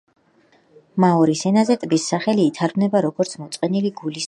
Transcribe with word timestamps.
მაორის 1.03 1.43
ენაზე 1.51 1.77
ტბის 1.83 2.07
სახელი 2.13 2.47
ითარგმნება 2.53 3.03
როგორც 3.09 3.37
„მოწყენილი 3.45 3.97
გულის 4.01 4.09
ტბა“. 4.17 4.19